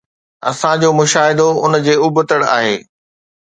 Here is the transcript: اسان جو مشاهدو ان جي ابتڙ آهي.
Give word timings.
اسان 0.49 0.75
جو 0.83 0.89
مشاهدو 0.99 1.47
ان 1.65 1.73
جي 1.87 1.95
ابتڙ 2.09 2.39
آهي. 2.59 2.75